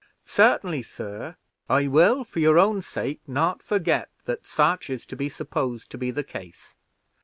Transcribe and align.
"Certainly, 0.25 0.81
sir, 0.81 1.35
I 1.69 1.85
will, 1.87 2.23
for 2.23 2.39
your 2.39 2.57
own 2.57 2.81
sake, 2.81 3.21
not 3.27 3.61
forget 3.61 4.09
that 4.25 4.47
such 4.47 4.89
is 4.89 5.05
to 5.05 5.15
be 5.15 5.29
supposed 5.29 5.91
to 5.91 5.97
be 5.99 6.09
the 6.09 6.23
case. 6.23 6.75